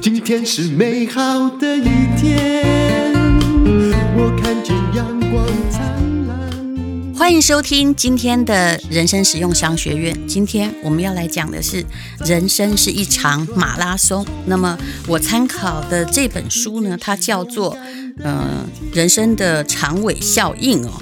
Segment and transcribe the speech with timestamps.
[0.00, 1.84] 今天是美好的一
[2.16, 3.12] 天，
[4.16, 7.14] 我看见阳光灿烂。
[7.14, 10.26] 欢迎收听今天的人生实用商学院。
[10.26, 11.84] 今天我们要来讲的是，
[12.24, 14.24] 人生是一场马拉松。
[14.46, 17.74] 那么我参考的这本书呢，它叫做
[18.24, 18.64] 《呃
[18.94, 20.92] 人生的长尾效应》哦。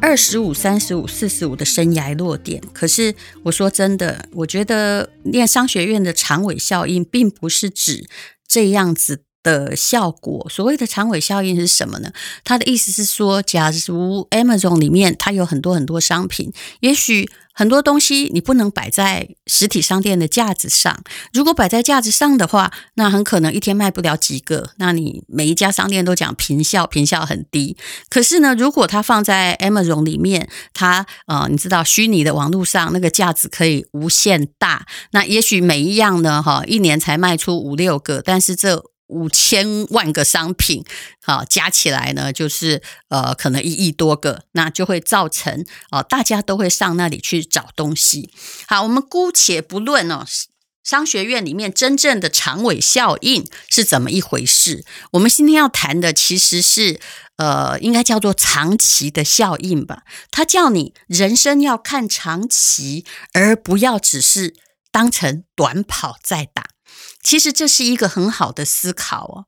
[0.00, 2.62] 二十五、三十五、四十五的生涯落点。
[2.72, 8.08] 可是我说真的，我觉得念商学院的长尾效应，并不是指
[8.46, 10.46] 这样子的效果。
[10.50, 12.12] 所谓的长尾效应是什么呢？
[12.44, 17.30] 他的意思是说，假如 Amazon 里面它有很多很多商品，也许。
[17.58, 21.02] 很多东西你不能摆在实体商店的架子上，
[21.32, 24.70] 如果摆在架子上的话，那很可能一天卖不了几个。
[24.76, 27.76] 那你每一家商店都讲坪效，坪效很低。
[28.08, 38.84] 可是呢，如果它放在 Amazon 里面，它呃，你知道虚拟的网络上那个架子可以无限大，那也许每一样呢，哈，一年才卖出五六个，但是这。
[39.08, 40.84] 五千万个商品，
[41.22, 48.30] 好，加起来呢，就是呃，可能一亿多个，那就会造成啊，大家都会上那里去找东西。
[48.66, 50.24] 好，我们姑且不论哦，
[50.84, 54.84] 商学院里面真正的长尾效应是怎么一回事。
[55.12, 56.98] 我们今天要谈的其实是
[57.36, 60.02] 呃，应该叫做长期的效应吧。
[60.30, 64.54] 它叫你人生要看长期，而不要只是
[64.90, 66.64] 当成短跑在打。
[67.22, 69.46] 其实这是一个很好的思考哦，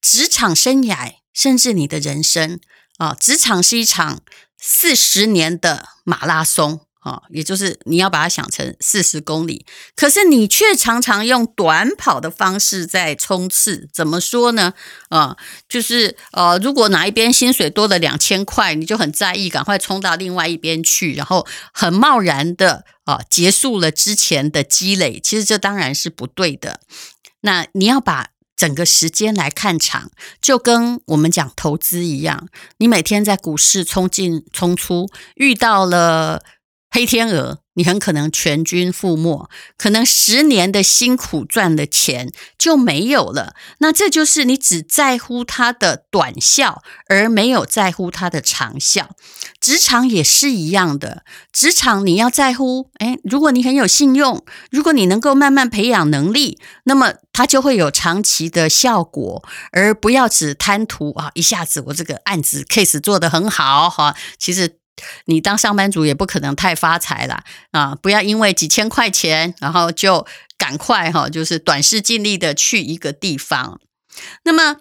[0.00, 2.60] 职场生涯甚至你的人生
[2.98, 4.22] 啊，职场是一场
[4.60, 9.64] 四十年的马拉松啊，也就是你要把它想成四十公里，
[9.96, 13.88] 可是你却常常用短跑的方式在冲刺。
[13.92, 14.74] 怎么说呢？
[15.08, 15.36] 啊，
[15.68, 22.84] 就是呃，如果哪一边薪水多了两千块，你就很在意，赶快冲到另外一边去，然后很贸然的。
[23.04, 26.80] 啊，结束了之前的积累，其实这当然是不对的。
[27.40, 30.10] 那你要把整个时间来看长，
[30.42, 36.42] 就跟我们讲投资一样，你每天在股市冲进冲出，遇到了
[36.90, 37.58] 黑天鹅。
[37.74, 43.54] 你很可能全军覆没，可能十年的辛苦赚的钱就没有了。
[43.78, 49.10] 那这就是你只在乎它的短效，而没有在乎它的长效。
[49.60, 51.22] 职场也是一样的，
[51.52, 64.78] 职场你要在乎，诶，如果你很有信用，如果你能够慢慢培养能力，那么它就会有长期的效果，而不要只贪图啊，一下子我这个案子 case 做得很好哈，其实。
[65.26, 67.94] 你当上班族也不可能太发财了啊！
[67.94, 70.26] 不要因为几千块钱，然后就
[70.56, 73.80] 赶快哈，就是短视尽力的去一个地方。
[74.44, 74.80] 那么，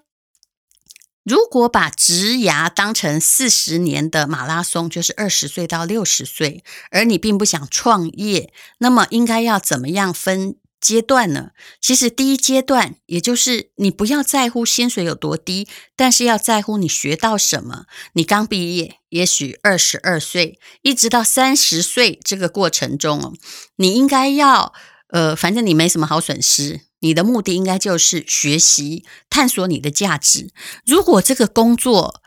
[1.23, 10.55] 如果把职涯当成四十年的马拉松，就是二十岁到六十岁，而你并不想创业，那么应该要怎么样分？
[10.87, 11.49] 阶段呢？
[11.81, 15.67] 其实第一阶段，也就是你不要在乎薪水有多低，
[15.97, 17.83] 但是要在乎你学到什么。
[18.13, 23.33] 你刚毕业，也许二十二岁，一直到三十岁这个过程中哦，
[23.75, 24.71] 你应该要
[25.09, 30.53] 呃，反正你没什么好损失，你的目的应该就是学习、探索你的价值。
[30.85, 32.21] 如果这个工作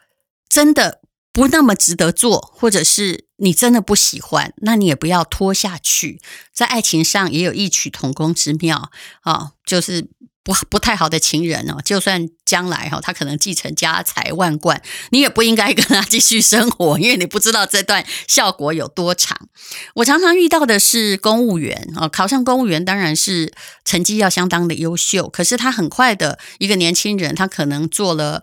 [0.50, 1.00] 真的
[1.32, 6.20] 不那么值得做，或者是你真的不喜欢，那你也不要拖下去。
[6.52, 8.90] 在爱情上也有异曲同工之妙
[9.22, 10.08] 啊、就是
[10.42, 19.48] 不不太好的情人哦，就算将来哈、他可能继承家财万贯，你也不应该跟他继续生活，因为你不知道这段效果有多长。
[19.94, 23.52] 我常常遇到的是公务员啊、考上公务员当然是
[23.84, 28.42] 成绩要相当的优秀，可是他很快的一个年轻人，他可能做了。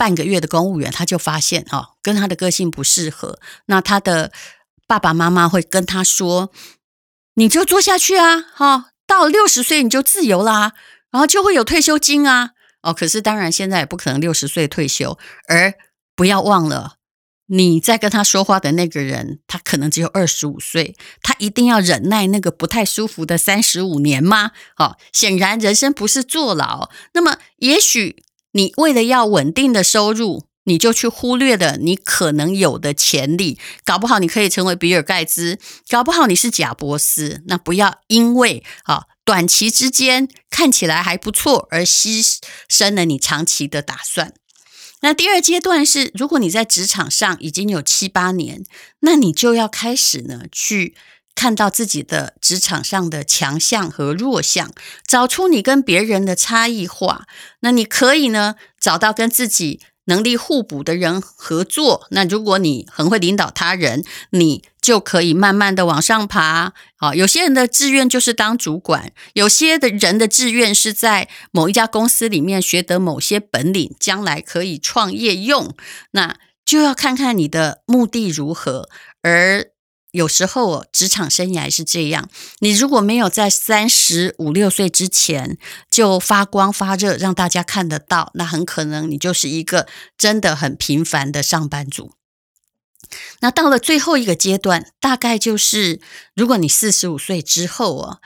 [0.00, 3.38] 半个月的公务员，他就发现哦，跟他的个性不适合。
[3.66, 4.32] 那他的
[4.86, 6.50] 爸爸妈妈会跟他说
[7.36, 10.72] ：“你就做下去啊，哈，到六十岁你就自由啦，
[11.10, 15.18] 然后就会有退休金啊。”哦，可是当然现在也不可能六十岁退休。
[15.48, 15.74] 而
[16.16, 16.94] 不要忘了，
[17.48, 24.52] 你在跟他说话的那个人，他可能只有二十五岁，他一定要忍耐那个不太舒服的三十五年吗？
[24.78, 26.88] 哦，显然人生不是坐牢。
[27.12, 28.24] 那么也许。
[28.52, 33.58] 你为了要稳定的收入，你就去忽略了你可能有的潜力。
[33.84, 35.58] 搞不好你可以成为比尔盖茨，
[35.88, 37.42] 搞不好你是贾伯斯。
[37.46, 42.38] 那不要因为啊短期之间看起来还不错而牺
[42.68, 44.34] 牲了你长期的打算。
[45.02, 48.64] 那第二阶段是，如果你在职场上已经有七八年，
[49.00, 50.94] 那你就要开始呢去。
[51.34, 54.70] 看到自己的职场上的强项和弱项，
[55.06, 57.26] 找出你跟别人的差异化。
[57.60, 62.06] 那你可以呢，找到跟自己能力互补的人合作。
[62.10, 66.74] 那如果你很会领导他人，你就可以慢慢的往上爬。
[66.96, 75.74] 啊，有些人的志愿就是当主管，有些的人的志愿是在某一家公司里面学得某些本领，将来可以创业用。
[76.10, 76.36] 那
[76.66, 78.90] 就要看看你的目的如何，
[79.22, 79.69] 而。
[80.12, 82.28] 有时候职场生涯是这样，
[82.58, 85.56] 你如果没有在三十五六岁之前
[85.90, 89.86] 就发光发热，让大家看得到，那很可能你就是一个
[90.18, 92.12] 真的很平凡的上班族。
[93.40, 96.00] 那到了最后一个阶段，大概就是
[96.34, 98.18] 如果你四十五岁之后啊，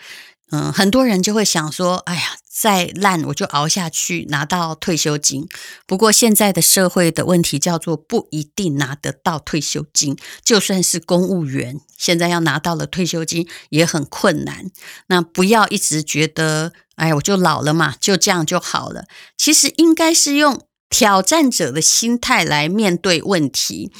[0.54, 2.36] 嗯，很多人就会想说，哎呀。
[2.56, 5.48] 再烂我就熬下去，拿到退休金。
[5.88, 14.70] 不过现在的社会的问题叫做不一定拿得到退休金，就算是公务员，现在要拿到了退休金也很困难。
[15.08, 19.06] 那不要一直觉得，哎呀，我就老了嘛，就这样就好了。
[19.36, 23.90] 其实应该是用挑战者的心态来面对问题，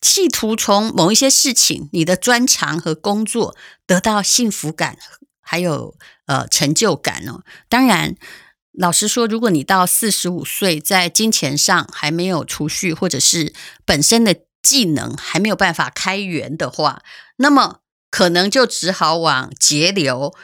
[0.00, 4.96] 企图从某一些事情、你的专长和工作得到幸福感。
[5.46, 5.96] 还有
[6.26, 7.42] 呃成就感哦。
[7.68, 8.16] 当然，
[8.72, 13.54] 老实说，如果你到四十五岁，在金钱上还没有储蓄，或者是
[13.86, 17.02] 本身的技能还没有办法开源的话，
[17.36, 20.34] 那么可能就只好往节流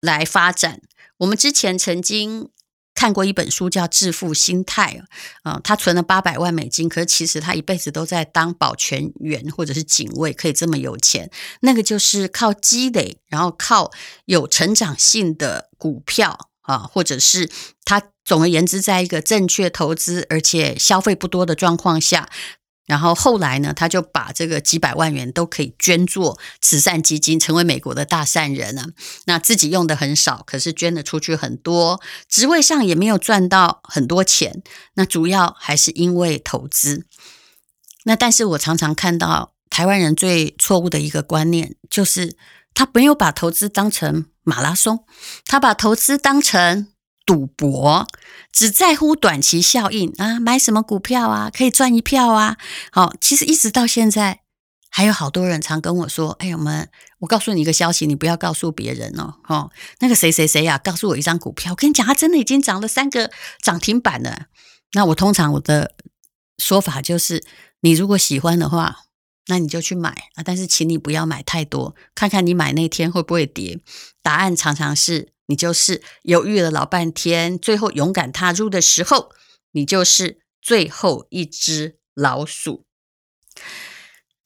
[0.00, 0.80] 来发展。
[1.18, 2.50] 我们之前曾经。
[3.04, 5.02] 看过一本书叫《致富心态》
[5.50, 11.30] 啊，他存了八百万美金，可是其实他一辈子都在当保全员或者是警卫，可以这么有钱，
[11.60, 13.90] 那个就是靠积累，然后靠
[14.24, 17.50] 有成长性的股票啊，或者是
[17.84, 22.30] 他总而言之，在一个正确投资而且消费不多的状况下。
[22.86, 28.88] 然后后来呢，他就把这个几百万元都可以捐做慈善基金，成为美国的大善人了。
[29.24, 34.62] 那自己用的很少，可是捐的出去很多，职位上也没有赚到很多钱。
[34.94, 37.06] 那主要还是因为投资。
[38.04, 42.36] 那但是我常常看到台湾人最错误的一个观念，就是
[42.74, 45.06] 他没有把投资当成马拉松，
[45.46, 46.88] 他把投资当成。
[47.26, 48.06] 赌博
[48.52, 52.56] 只在乎短期效应啊，买什么股票啊，可以赚一票啊。
[52.92, 54.40] 好，其实一直到现在，
[54.90, 56.88] 还有好多人常跟我说：“哎呀，我们，
[57.20, 63.30] 我告诉你一个消息，你不要告诉别人哦。”哦，那个谁谁谁呀，告诉我一张股票，我跟你讲，它真的已经涨了三个
[63.62, 64.46] 涨停板了。
[64.92, 65.94] 那我通常我的
[66.58, 67.42] 说法就是，
[67.80, 68.98] 你如果喜欢的话，
[69.48, 73.80] 那你就去买啊，但是请你不要买太多，看看你买那天会不会跌。
[74.22, 75.33] 答案常常是。
[75.46, 79.30] 你就是犹豫了老半天，最后勇敢踏入的时候，
[79.72, 82.86] 你就是最后一只老鼠。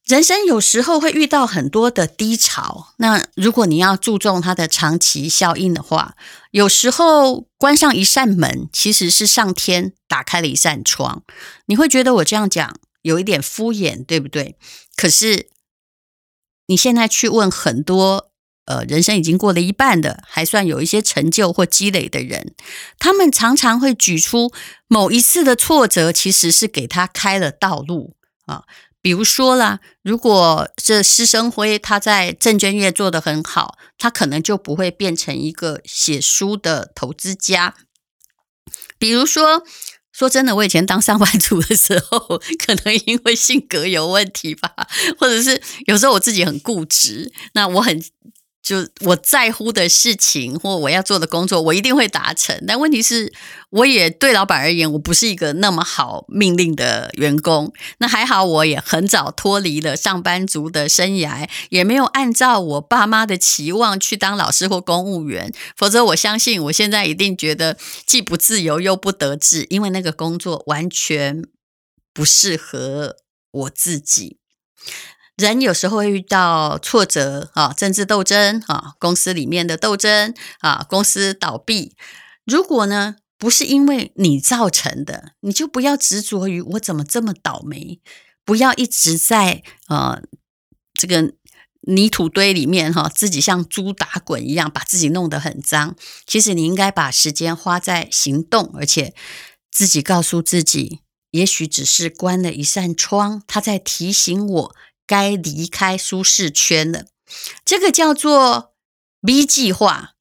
[0.04, 6.16] 人生有时候会遇到很多的低潮，那如果你要注重它的长期效应的话，
[6.50, 11.22] 有时候关上一扇门，其实是上天打开了一扇窗。
[11.66, 14.56] 你会觉得我这样讲有一点敷衍，对不对？
[14.96, 15.50] 可是
[16.66, 18.27] 你现在去问很多。
[18.68, 22.54] 呃，人生已经过了一半的，还算有一些成就或积累的人，
[22.98, 24.52] 他们常常会举出
[24.88, 28.64] 某一次的挫折，其实是给他开了道路啊。
[29.00, 37.74] 比如说啦，如果这施生辉他在证券业做得很好，他可能就不会变成一个写书的投资家。
[38.98, 39.62] 比如说，
[40.12, 44.74] 说真的，我以前当上班族的时候，可能因为性格有问题吧，
[45.16, 48.04] 或者是有时候我自己很固执，那我很。
[48.60, 52.62] 就我在乎的事情或我要做的工作，我一定会达成。
[52.66, 53.32] 但问题是，
[53.70, 57.72] 我也对老板而言，我不是一个那么好命令的员工。
[57.98, 65.50] 那还好，我也很早脱离了上班族的生涯，也没有按照我爸妈的期望去当老师或公务员。
[65.74, 71.42] 否则，我相信我现在一定觉得既不自由又不得志，因为那个工作完全
[72.12, 73.16] 不适合
[73.50, 74.36] 我自己。
[75.38, 81.94] 人有时候会遇到挫折啊，政治斗争啊，公司里面的斗争啊，公司倒闭。
[82.44, 88.00] 如果呢，不是因为你造成的，你就不要执着于我怎么这么倒霉，
[88.44, 90.20] 不要一直在呃
[90.94, 91.32] 这个
[91.82, 95.94] 泥土堆里面哈，自己像猪打滚一样，把自己弄得很脏。
[96.26, 99.14] 其实你应该把时间花在行动，而且
[99.70, 104.74] 自己告诉自己，也许只是关了一扇窗，它在提醒我。
[105.08, 107.06] 该离开舒适圈了，
[107.64, 108.74] 这个叫做
[109.22, 110.12] B 计划。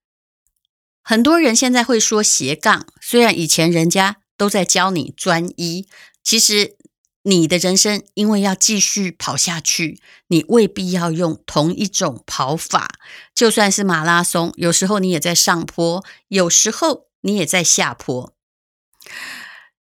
[1.04, 5.88] 很多人现在会说斜杠，虽然以前人家都在教你专一，
[6.24, 6.78] 其实
[7.24, 13.00] 你的人生因为要继续跑下去，你未必要用同一种跑法。
[13.36, 18.34] 就算是马拉松，有时候你也在上坡，有时候你也在下坡。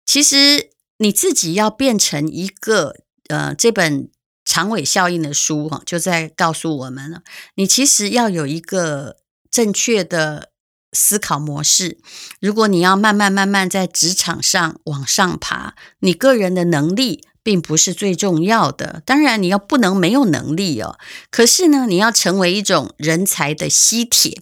[0.05, 2.95] 其实你自己要变成一个
[3.29, 4.09] 呃，这本
[4.53, 7.23] 长尾效应的书哈，就在告诉我们了，
[7.55, 9.17] 你其实要有一个
[9.49, 10.51] 正确的
[10.91, 11.97] 思考模式。
[12.39, 19.01] 如果你要慢慢慢慢在职场上往上爬，你个人的能力并不是最重要的。
[19.07, 20.99] 当然，你要不能没有能力哦。
[21.31, 24.39] 可是呢，你要成为一种人才的吸铁。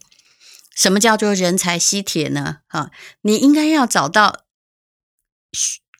[0.76, 2.58] 什么叫做人才吸铁呢？
[2.68, 2.92] 哈，
[3.22, 4.42] 你应该要找到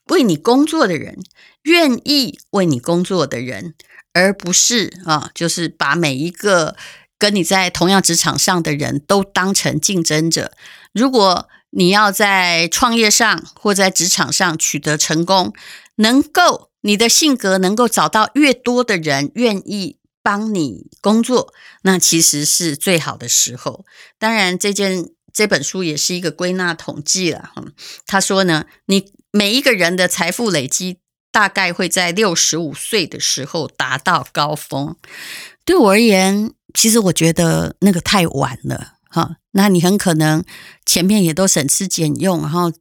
[0.08, 1.24] 为你工作的人，
[1.62, 3.74] 愿意为你工作的人，
[4.12, 6.76] 而不是啊，就是把每一个
[7.18, 10.52] 跟你在同样职场上的人都当成竞争者。
[10.92, 15.52] 如果你要在创业上或在职场上取得成功，
[15.96, 19.98] 能够你的性格能够找到越多的人愿意。
[20.24, 21.52] 帮你工作，
[21.82, 23.84] 那其实是最好的时候。
[24.20, 27.50] 当然，这件这本书也是一个归纳统计了。
[27.52, 27.64] 哈，
[28.06, 30.98] 他说呢，你每一个人的财富累积
[31.32, 34.94] 大概会在六十五岁的时候达到高峰。
[35.64, 38.92] 对我而言，其实我觉得那个太晚了。
[39.08, 40.44] 哈，那你很可能
[40.86, 42.72] 前面也都省吃俭用，然后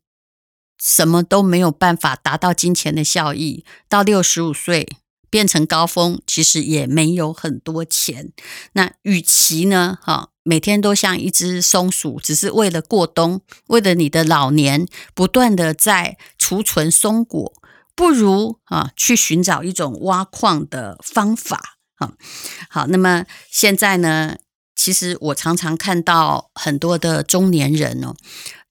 [0.77, 4.87] 什么都没有办法达到金钱的效益，到六十五岁。
[5.29, 8.33] 变成高峰，其实也没有很多钱。
[8.73, 17.53] 那与其呢，哈，每天都像一只松鼠，只是为了过冬，为了你的老年，不断的在储存松果，
[17.95, 21.77] 不如啊，去寻找一种挖矿的方法。
[21.95, 22.13] 啊，
[22.69, 24.37] 好，那么现在呢，
[24.75, 28.15] 其实我常常看到很多的中年人哦，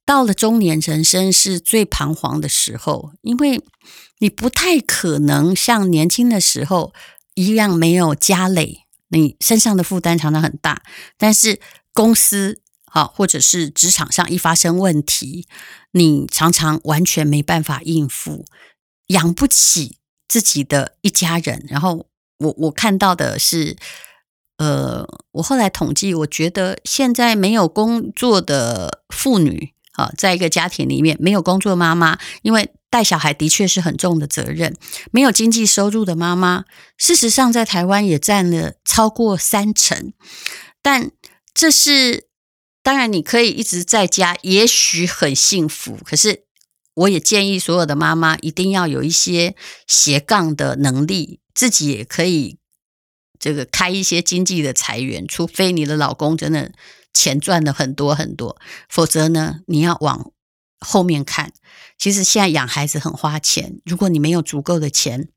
[0.04, 3.62] 到了中年人生是最彷徨的时候，因为。
[4.22, 6.92] 你不太可能像年轻的时候
[7.36, 10.82] 一样没有家累，你身上的负担常常很大。
[11.16, 11.58] 但是
[11.94, 12.60] 公司
[12.92, 15.48] 啊，或者是职场上一发生问题，
[15.92, 18.44] 你常常完全没办法应付，
[19.10, 21.64] 养不起自己的一家人。
[21.68, 22.06] 然后
[22.38, 23.76] 我我看到的是，
[24.58, 32.70] 呃，我后来统计，我觉得现在没有工作的妇女啊，在一个家庭里面没有工作妈妈，因为。
[32.92, 34.74] 带小孩的确是很重的责任。
[35.12, 36.64] 没有经济收入的妈妈，
[36.98, 40.12] 事实上在台湾也占了超过三成。
[40.82, 41.12] 但
[41.54, 42.26] 这是
[42.82, 45.98] 当然，你可以一直在家，也许很幸福。
[46.04, 46.42] 可是，
[46.94, 49.54] 我也建议所有的妈妈一定要有一些
[49.86, 52.58] 斜杠的能力，自己也可以
[53.38, 55.26] 这个开一些经济的财源。
[55.26, 56.72] 除非你的老公真的
[57.14, 60.32] 钱赚了很多很多，否则呢，你要往
[60.78, 61.52] 后面看。
[61.98, 65.28] 其实现在养孩子很花钱，如果你没有足够的钱，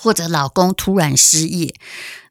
[0.00, 1.74] 或者老公突然失业，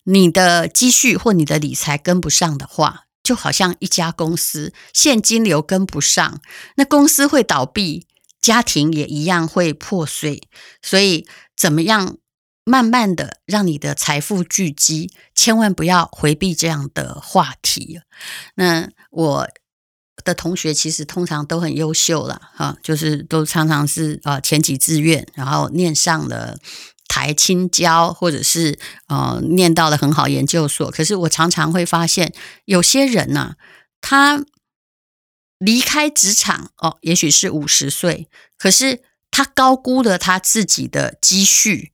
[0.04, 6.42] 你的积蓄或你的理财跟不上的话，就好像一家公司现金流跟不上，
[6.76, 8.08] 那公司会倒闭，
[8.44, 10.48] 家庭也一样会破碎。
[10.84, 11.26] 所以，
[11.58, 12.18] 怎么样
[12.64, 15.10] 慢慢的让你的财富聚积？
[15.34, 18.02] 千万不要回避这样的话题。
[18.54, 19.48] 那我。
[20.24, 26.56] 的同学其实通常都很优秀了，哈，就是都常常是啊前几志愿，然后念上了
[27.10, 30.90] 台清交，或者是呃念到了很好研究所。
[30.92, 32.32] 可是我常常会发现，
[32.64, 33.56] 有些人呐、
[34.00, 34.42] 他
[35.64, 38.28] 离开职场哦，也许是五十岁，
[38.58, 39.02] 可是
[39.32, 41.94] 他高估了他自己的积蓄，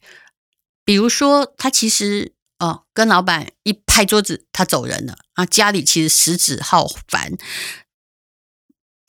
[0.84, 7.38] 比如说他其实哦跟老板一拍桌子，他走人了啊，家里其实食指好烦。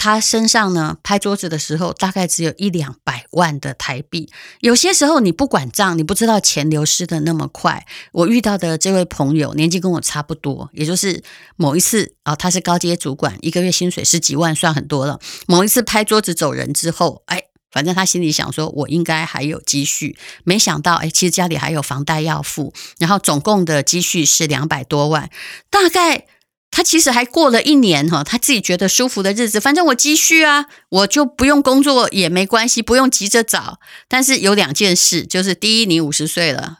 [0.03, 4.33] 他身上呢，拍桌子的时候，大概只有一两百万的台币。
[4.61, 7.85] 有些时候你不管账，你不知道钱流失的那么快。
[8.13, 11.23] 我遇到的这位朋友年纪跟我差不多，也就是
[11.57, 15.21] 某一次啊、他是高阶主管，一个月薪水十几万，算很多了。
[15.47, 20.17] 某一次拍桌子走人之后，哎，反正他心里想说，我应该还有积蓄。
[20.45, 25.29] 没想到，哎，其实家里还有房贷要付，然后总共的积蓄是两百多万，
[25.69, 26.25] 大概。
[26.73, 33.81] 他其实还过了一年哈，他自己觉得舒服的日子，反正我积蓄啊，我就不用工作也没关系，不用急着找。
[34.09, 36.79] 但是有两件事，就是第一，你五十岁了，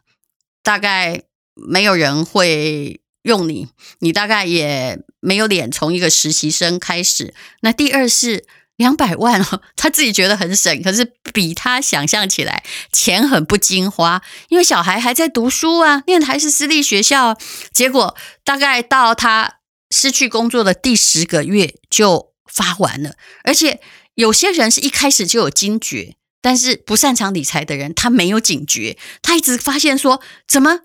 [0.63, 1.23] 大概
[1.55, 3.67] 没有人会用你，
[3.99, 7.35] 你大概也没有脸从一个实习生开始。
[7.63, 9.45] 那第二是两百万，
[9.75, 11.05] 他自己觉得很省，可是
[11.35, 17.37] 比他想象起来钱很不经花，因为小孩还在读书啊，念的还是私立学校，
[17.73, 19.57] 结果大概到他。
[19.91, 23.81] 失去工作的第十个月就发完了，而且
[24.15, 30.81] 有些人是一开始就有惊觉，但是不擅长理财的人他没有警觉，他一直发现说怎么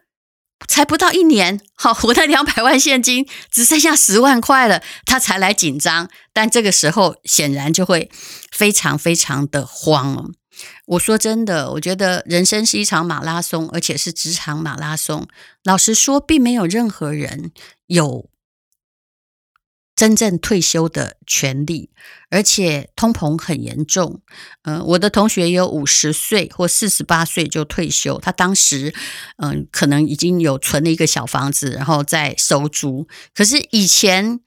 [0.67, 8.09] 才不到一年，好，我的两百万现金只剩下十万块了，他才来紧张，但这个时候显然就会
[8.51, 10.31] 非常非常的慌了。
[10.85, 15.27] 我说真的，我觉得人生是一场马拉松，而且是职场马拉松。
[15.63, 17.51] 老实说，并没有任何人
[17.87, 18.29] 有
[19.95, 21.89] 真正退休的权利，
[22.29, 24.21] 而且通膨很严重。
[24.63, 28.93] 嗯、我的同学也有五十岁或四十八岁就退休，他当时
[29.37, 33.07] 嗯、可能已经有存了一个小房子，然后再收租。
[33.33, 34.41] 可是以前。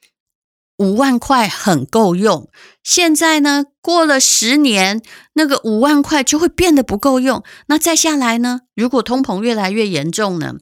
[0.81, 2.49] 五万块很够用，
[2.85, 5.03] 现在呢，过了十年，
[5.33, 7.43] 那个五万块就会变得不够用。
[7.67, 8.61] 那再下来呢？
[8.77, 10.55] 如果通膨越来越严重呢？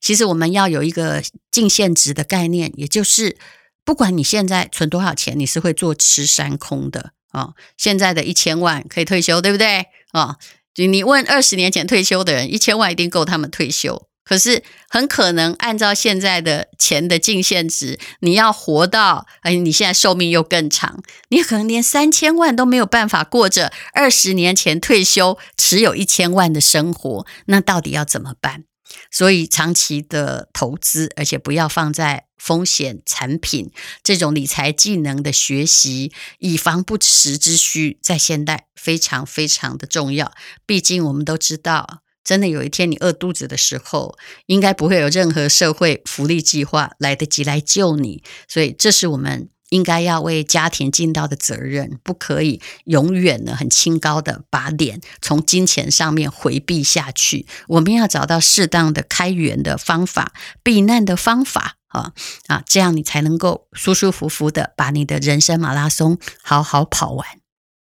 [0.00, 3.36] 其实我们要有一个净现值的概念，也就是
[3.84, 7.54] 不管你现在存多少钱，你是会坐吃山空的啊、哦。
[7.76, 10.36] 现在的一千万可以退休，对不对啊、哦？
[10.72, 14.06] 就你问二十年前退休的人，一千万一定够他们退休。
[14.22, 28.62] 可是很可能按照现在的钱的净现值，你要活到哎，你现在寿命又更长，你可能连三千万都没有办法过着二十年前退休持有一千万的生活，那到底要怎么办？
[29.10, 33.70] 所以长期的投资，而且不要放在风险产品
[34.02, 40.32] 这种理财技能的学习，以防不时之需，在现代非常非常的重要。
[40.66, 42.02] 毕竟我们都知道。
[42.22, 44.16] 真的有一天你饿肚子的时候，
[44.46, 57.46] 应该不会有任何社会福利计划来得及来救你，所以这是我们应该要为家庭尽到的责任，不可以永远呢很清高的把脸从金钱上面回避下去。
[57.66, 62.12] 我们要找到适当的开源的方法、避难的方法啊
[62.46, 67.39] 啊，这样你才能够舒舒服服的把你的人生马拉松好好跑完。